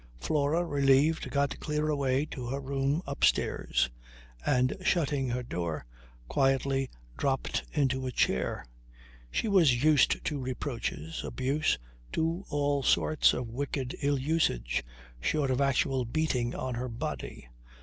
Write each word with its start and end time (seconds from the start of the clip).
Flora, 0.17 0.65
relieved, 0.65 1.29
got 1.29 1.59
clear 1.59 1.87
away 1.87 2.25
to 2.25 2.47
her 2.47 2.59
room 2.59 3.03
upstairs, 3.05 3.91
and 4.43 4.75
shutting 4.83 5.29
her 5.29 5.43
door 5.43 5.85
quietly, 6.27 6.89
dropped 7.17 7.63
into 7.71 8.07
a 8.07 8.11
chair. 8.11 8.65
She 9.29 9.47
was 9.47 9.83
used 9.83 10.25
to 10.25 10.39
reproaches, 10.39 11.23
abuse, 11.23 11.77
to 12.13 12.45
all 12.49 12.81
sorts 12.81 13.31
of 13.35 13.51
wicked 13.51 13.95
ill 14.01 14.17
usage 14.17 14.83
short 15.19 15.51
of 15.51 15.61
actual 15.61 16.03
beating 16.03 16.55
on 16.55 16.73
her 16.73 16.89
body. 16.89 17.47